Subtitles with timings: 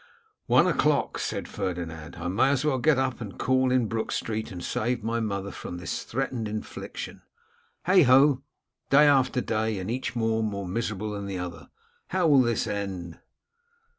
[0.47, 2.15] 'One o'clock!' said Ferdinand.
[2.15, 5.51] 'I may as well get up and call in Brook street, and save my mother
[5.51, 7.21] from this threatened infliction.
[7.85, 8.41] Heigho!
[8.89, 11.69] Day after day, and each more miserable than the other.
[12.07, 13.19] How will this end?